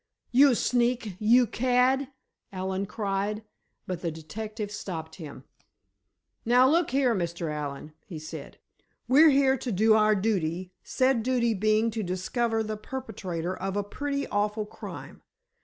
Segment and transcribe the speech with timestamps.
[0.31, 2.09] "You sneak, you cad!"
[2.51, 3.43] Allen cried,
[3.85, 5.43] but the detective stopped him.
[6.43, 7.51] "Now, look here, Mr.
[7.53, 8.57] Allen," he said,
[9.07, 13.83] "we're here to do our duty, said duty being to discover the perpetrator of a
[13.83, 15.21] pretty awful crime.